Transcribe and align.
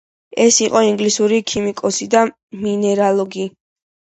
ეს 0.45 0.55
იყო 0.67 0.81
ინგლისელი 0.87 1.37
ქიმიკოსი 1.51 2.09
და 2.17 2.25
მინერალოგი. 2.65 3.47